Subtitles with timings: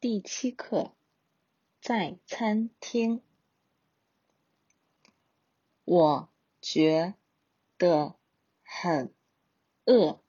[0.00, 0.92] 第七课，
[1.80, 3.20] 在餐厅。
[5.84, 6.28] 我
[6.60, 7.14] 觉
[7.78, 8.14] 得
[8.62, 9.12] 很
[9.86, 10.20] 饿。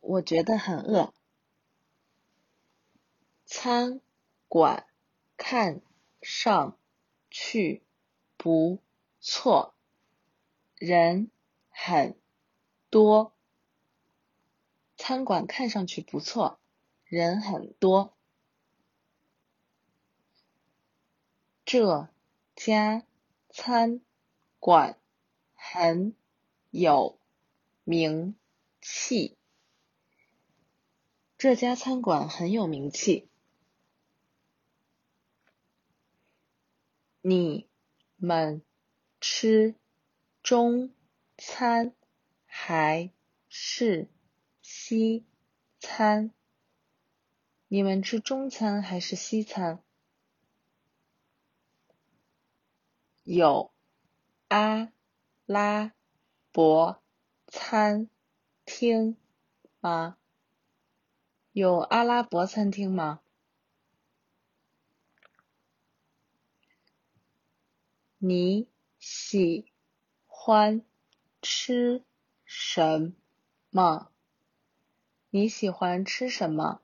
[0.00, 1.14] 我觉得很饿。
[3.46, 4.02] 餐
[4.48, 4.86] 馆
[5.38, 5.80] 看
[6.20, 6.76] 上
[7.30, 7.82] 去
[8.36, 8.82] 不
[9.18, 9.74] 错，
[10.74, 11.30] 人
[11.70, 12.20] 很
[12.90, 13.32] 多。
[14.98, 16.60] 餐馆看上去不错，
[17.06, 18.14] 人很多。
[21.74, 22.10] 这
[22.54, 23.02] 家
[23.48, 24.02] 餐
[24.58, 24.98] 馆
[25.54, 26.14] 很
[26.70, 27.18] 有
[27.82, 28.36] 名
[28.82, 29.38] 气。
[31.38, 33.26] 这家餐馆很有名气。
[37.22, 37.66] 你
[38.16, 38.60] 们
[39.18, 39.74] 吃
[40.42, 40.92] 中
[41.38, 41.94] 餐
[42.44, 43.10] 还
[43.48, 44.10] 是
[44.60, 45.24] 西
[45.80, 46.34] 餐？
[47.66, 49.82] 你们吃中餐还是西餐？
[53.24, 53.72] 有
[54.48, 54.92] 阿
[55.46, 55.94] 拉
[56.50, 57.00] 伯
[57.46, 58.10] 餐
[58.64, 59.16] 厅
[59.78, 60.18] 吗？
[61.52, 63.20] 有阿拉伯餐厅吗？
[68.18, 69.72] 你喜
[70.26, 70.84] 欢
[71.40, 72.02] 吃
[72.44, 73.14] 什
[73.70, 74.10] 么？
[75.30, 76.82] 你喜欢吃什么？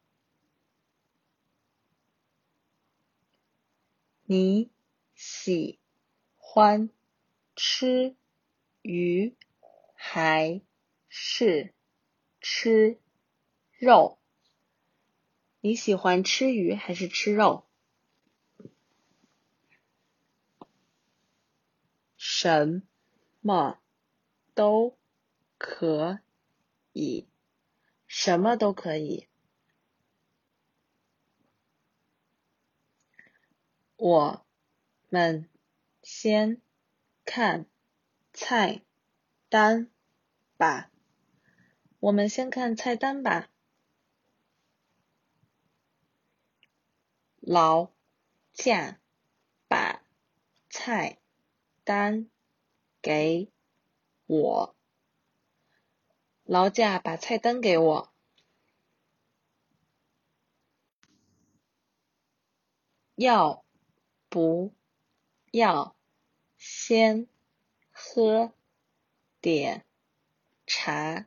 [4.23, 4.71] 你
[5.17, 5.81] 喜。
[6.61, 6.91] 欢
[7.55, 8.17] 吃
[8.83, 9.37] 鱼
[9.95, 10.61] 还
[11.09, 11.73] 是
[12.41, 12.99] 吃
[13.79, 14.19] 肉？
[15.61, 17.65] 你喜欢吃鱼还是吃肉？
[22.17, 22.83] 什
[23.41, 23.79] 么
[24.53, 24.99] 都
[25.59, 26.19] 可
[26.93, 27.29] 以，
[28.09, 29.29] 什么都可以。
[33.97, 34.45] 我
[35.09, 35.49] 们。
[36.11, 36.63] 先
[37.27, 37.67] 看
[38.33, 38.81] 菜
[39.51, 39.91] 单
[40.57, 40.91] 吧。
[42.01, 43.51] 我们先看菜单吧。
[47.41, 47.91] 劳
[48.55, 48.99] 驾
[49.69, 50.03] 把
[50.71, 51.19] 菜
[51.85, 52.31] 单
[53.03, 53.53] 给
[54.27, 54.77] 我。
[56.45, 58.13] 劳驾把菜单给我。
[63.15, 63.63] 要
[64.31, 64.73] 不
[65.53, 65.98] 要？
[66.59, 67.29] 先
[67.93, 68.53] 喝
[69.41, 69.85] 点
[70.67, 71.27] 茶，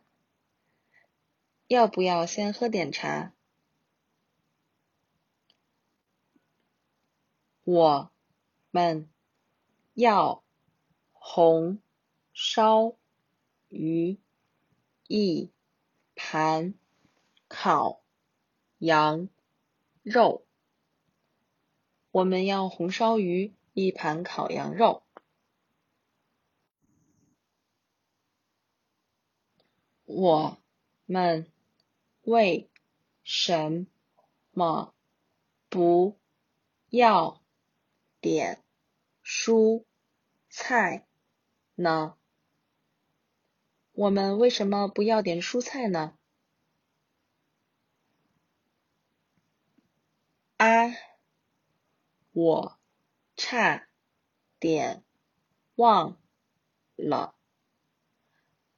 [1.67, 3.31] 要不要先喝点茶？
[7.63, 8.11] 我
[8.71, 9.09] 们
[9.93, 10.43] 要
[11.13, 11.81] 红
[12.33, 12.97] 烧
[13.69, 14.19] 鱼，
[15.07, 15.49] 一
[16.13, 16.73] 盘
[17.47, 18.01] 烤
[18.79, 19.29] 羊
[20.03, 20.43] 肉。
[22.11, 25.03] 我们要红烧鱼，一盘烤羊肉。
[30.13, 30.57] 我
[31.05, 31.49] 们
[32.23, 32.69] 为
[33.23, 33.87] 什
[34.51, 34.93] 么
[35.69, 36.19] 不
[36.89, 37.41] 要
[38.19, 38.61] 点
[39.23, 39.85] 蔬
[40.49, 41.07] 菜
[41.75, 42.17] 呢？
[43.93, 46.17] 我们为什么不要点蔬菜呢？
[50.57, 50.93] 啊，
[52.33, 52.77] 我
[53.37, 53.87] 差
[54.59, 55.05] 点
[55.75, 56.21] 忘
[56.97, 57.33] 了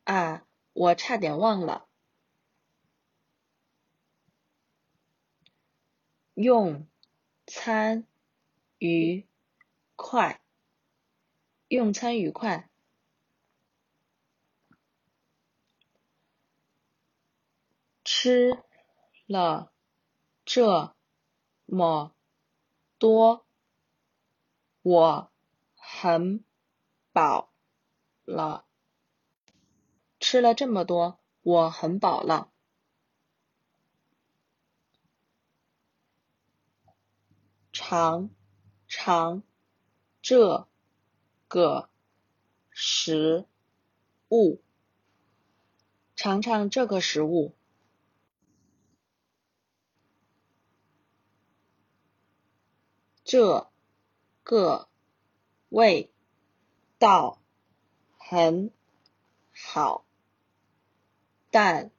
[0.03, 0.47] 啊。
[0.73, 1.87] 我差点忘了，
[6.33, 6.87] 用
[7.45, 8.07] 餐
[8.79, 9.27] 愉
[9.95, 10.41] 快，
[11.67, 12.69] 用餐愉快，
[18.03, 18.63] 吃
[19.27, 19.71] 了
[20.43, 20.95] 这
[21.65, 22.15] 么
[22.97, 23.45] 多，
[24.81, 25.31] 我
[25.75, 26.43] 很
[27.11, 27.53] 饱
[28.25, 28.67] 了。
[30.33, 32.51] 吃了这么多，我很饱了。
[37.71, 38.31] 尝
[38.87, 39.43] 尝
[40.23, 40.67] 这
[41.47, 41.87] 个
[42.71, 43.45] 食
[44.29, 44.63] 物，
[46.15, 47.53] 尝尝这个食物，
[53.23, 53.69] 这
[54.41, 54.89] 个
[55.69, 56.11] 味
[56.97, 57.39] 道
[58.17, 58.71] 很
[59.53, 60.07] 好。
[61.53, 61.91] 但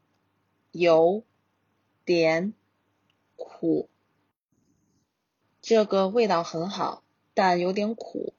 [0.72, 1.22] 有
[2.04, 2.54] 点
[3.36, 3.88] 苦，
[5.62, 7.04] 这个味道很好，
[7.34, 8.34] 但有点苦。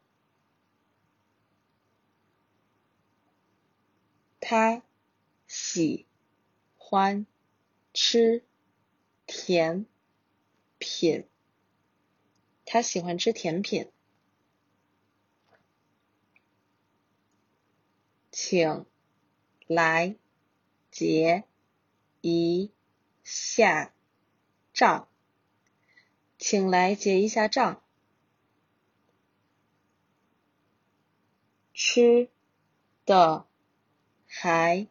[4.42, 4.84] 他
[5.48, 6.06] 喜
[6.76, 7.26] 欢
[7.94, 8.44] 吃
[9.26, 9.86] 甜
[10.78, 11.30] 品，
[12.66, 13.90] 他喜欢吃甜品。
[18.32, 18.86] 请
[19.66, 20.18] 来
[20.96, 21.44] 结
[22.22, 22.72] 一
[23.22, 23.94] 下
[24.72, 25.10] 账，
[26.38, 27.84] 请来结一下账。
[31.74, 32.30] 吃
[33.04, 33.46] 的
[34.26, 34.88] 还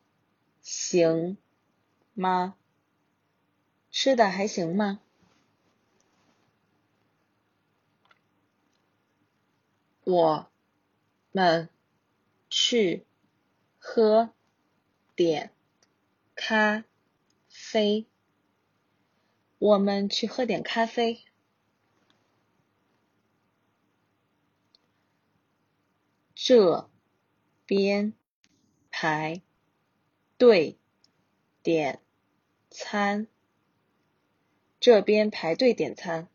[0.60, 1.38] 行
[2.12, 2.54] 吗？
[3.90, 5.00] 吃的还行吗？
[10.04, 10.50] 我
[11.32, 11.70] 们
[12.50, 13.06] 去
[13.78, 14.34] 喝
[15.16, 15.53] 点
[16.34, 16.84] 咖
[17.48, 18.06] 啡。
[19.58, 21.24] 我们去喝点咖啡。
[26.34, 26.90] 这
[27.64, 28.12] 边
[28.90, 29.40] 排
[30.36, 30.78] 队
[31.62, 32.02] 点
[32.70, 33.26] 餐。
[34.78, 36.28] 这边排队点餐。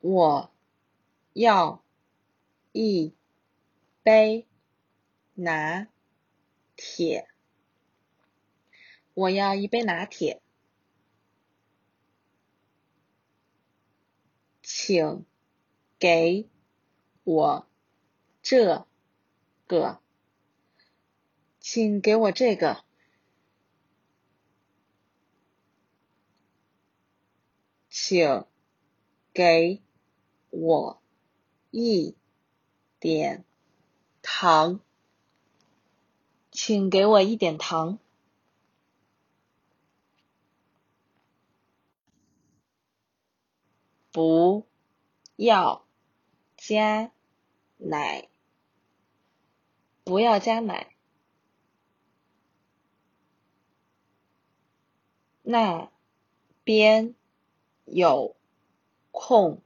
[0.00, 0.50] 我
[1.32, 1.82] 要
[2.72, 3.14] 一
[4.02, 4.46] 杯
[5.34, 5.88] 拿
[6.76, 7.28] 铁。
[9.14, 10.40] 我要一杯拿铁。
[14.62, 15.24] 请
[15.98, 16.48] 给
[17.24, 17.66] 我
[18.42, 18.86] 这
[19.66, 20.00] 个。
[21.60, 22.84] 请给我这个。
[27.88, 28.46] 请
[29.34, 29.82] 给
[30.50, 31.02] 我
[31.70, 32.16] 一
[33.00, 33.44] 点
[34.30, 34.80] 糖。
[36.50, 37.98] 请给我一点糖。
[44.12, 44.66] 不
[45.36, 45.86] 要
[46.58, 47.10] 加
[47.78, 48.28] 奶。
[50.04, 50.94] 不要加奶。
[55.42, 55.90] 那
[56.64, 57.14] 边
[57.86, 58.36] 有
[59.10, 59.62] 空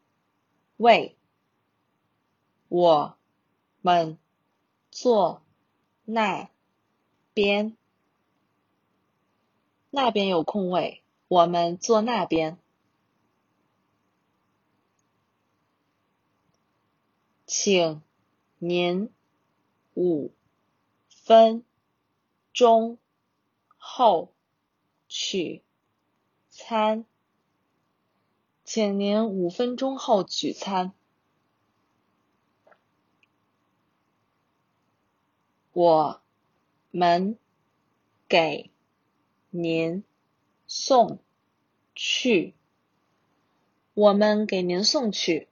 [0.76, 1.16] 位，
[2.68, 3.16] 我
[3.80, 4.18] 们
[4.92, 5.42] 坐
[6.04, 6.48] 那
[7.34, 7.76] 边。
[9.90, 12.56] 那边有空位，我们坐那边。
[17.44, 18.00] 请
[18.58, 19.10] 您
[19.94, 20.32] 五
[21.08, 21.64] 分
[22.54, 22.96] 钟
[23.76, 24.32] 后
[25.08, 25.62] 取
[26.48, 27.04] 餐。
[28.64, 30.94] 请您五分钟后取餐。
[35.72, 36.20] 我
[36.90, 37.38] 们
[38.28, 38.70] 给
[39.48, 40.04] 您
[40.66, 41.18] 送
[41.94, 42.54] 去。
[43.94, 45.48] 我们给您送去。